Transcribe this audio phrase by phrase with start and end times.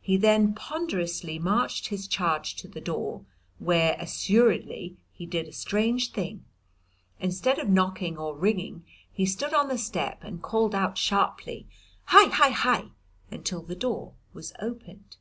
[0.00, 3.24] He then ponderously marched his charge to the door,
[3.60, 6.44] where, assuredly, he did a strange thing.
[7.20, 11.68] Instead of knocking or ringing, he stood on the step and called out sharply,
[12.06, 12.88] "Hie, hie, hie!"
[13.30, 15.18] until the door was opened.